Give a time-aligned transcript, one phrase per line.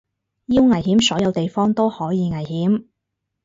[0.47, 2.85] 要危險所有地方都可以危險